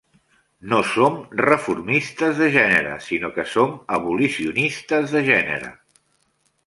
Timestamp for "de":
2.41-2.47, 5.19-5.23